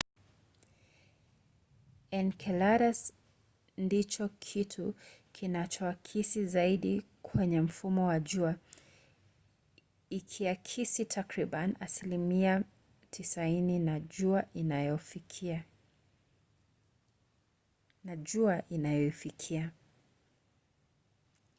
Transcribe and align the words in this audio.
enceladus 2.19 2.99
ndicho 3.85 4.25
kitu 4.47 4.85
kinachoakisi 5.35 6.45
zaidi 6.45 7.05
kwenye 7.21 7.61
mfumo 7.61 8.05
wa 8.07 8.19
jua 8.19 8.55
ikiakisi 10.09 11.05
takribani 11.05 11.73
asilimia 11.79 12.63
90 13.11 13.87
ya 13.89 13.99
jua 18.39 18.55
inayoifikia 18.69 19.71